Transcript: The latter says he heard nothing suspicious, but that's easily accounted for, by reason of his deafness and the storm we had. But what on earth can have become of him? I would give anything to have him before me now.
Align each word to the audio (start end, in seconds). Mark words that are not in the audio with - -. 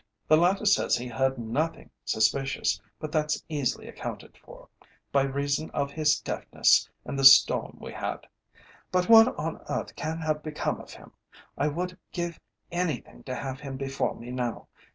The 0.27 0.35
latter 0.35 0.65
says 0.65 0.95
he 0.97 1.05
heard 1.05 1.37
nothing 1.37 1.91
suspicious, 2.05 2.81
but 2.99 3.11
that's 3.11 3.43
easily 3.49 3.87
accounted 3.87 4.35
for, 4.35 4.67
by 5.11 5.21
reason 5.21 5.69
of 5.75 5.91
his 5.91 6.19
deafness 6.19 6.89
and 7.05 7.19
the 7.19 7.23
storm 7.23 7.77
we 7.79 7.91
had. 7.93 8.25
But 8.91 9.09
what 9.09 9.27
on 9.37 9.61
earth 9.69 9.95
can 9.95 10.17
have 10.17 10.41
become 10.41 10.79
of 10.81 10.91
him? 10.93 11.11
I 11.55 11.67
would 11.67 11.99
give 12.11 12.39
anything 12.71 13.21
to 13.25 13.35
have 13.35 13.59
him 13.59 13.77
before 13.77 14.15
me 14.15 14.31
now. 14.31 14.69